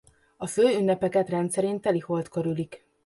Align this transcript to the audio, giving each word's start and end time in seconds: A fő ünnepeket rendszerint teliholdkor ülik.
A 0.37 0.47
fő 0.47 0.77
ünnepeket 0.77 1.29
rendszerint 1.29 1.81
teliholdkor 1.81 2.45
ülik. 2.45 2.85